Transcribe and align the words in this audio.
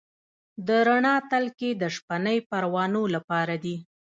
د 0.67 0.69
رڼا 0.87 1.15
تلکې 1.31 1.69
د 1.81 1.83
شپنۍ 1.95 2.37
پروانو 2.49 3.01
لپاره 3.15 3.55
دي؟ 3.63 3.75